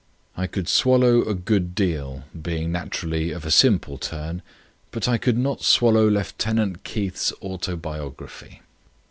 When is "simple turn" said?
3.51-4.41